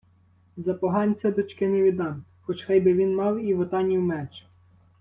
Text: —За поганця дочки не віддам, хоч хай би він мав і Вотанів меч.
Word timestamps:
—За 0.57 0.73
поганця 0.73 1.31
дочки 1.31 1.67
не 1.67 1.81
віддам, 1.83 2.23
хоч 2.41 2.63
хай 2.63 2.79
би 2.79 2.93
він 2.93 3.15
мав 3.15 3.41
і 3.45 3.53
Вотанів 3.53 4.01
меч. 4.01 4.45